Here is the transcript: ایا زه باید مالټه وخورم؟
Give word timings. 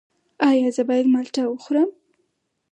ایا 0.49 0.69
زه 0.75 0.83
باید 0.89 1.05
مالټه 1.13 1.43
وخورم؟ 1.47 1.89